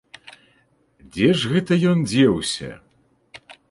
Дзе 1.17 1.29
ж 1.43 1.53
гэта 1.53 1.73
ён 1.93 1.97
дзеўся? 2.11 2.71